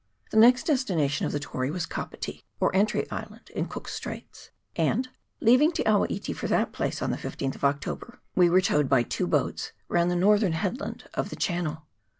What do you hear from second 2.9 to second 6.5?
Island, in Cook's Straits, and, leaving Te awa iti for